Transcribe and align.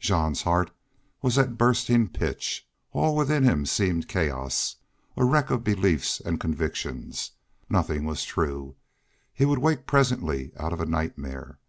Jean's 0.00 0.42
heart 0.42 0.72
was 1.22 1.38
at 1.38 1.56
bursting 1.56 2.08
pitch. 2.08 2.66
All 2.90 3.14
within 3.14 3.44
him 3.44 3.64
seemed 3.64 4.08
chaos 4.08 4.74
a 5.16 5.24
wreck 5.24 5.50
of 5.50 5.62
beliefs 5.62 6.18
and 6.20 6.40
convictions. 6.40 7.30
Nothing 7.70 8.04
was 8.04 8.24
true. 8.24 8.74
He 9.32 9.44
would 9.44 9.60
wake 9.60 9.86
presently 9.86 10.50
out 10.58 10.72
of 10.72 10.80
a 10.80 10.86
nightmare. 10.86 11.60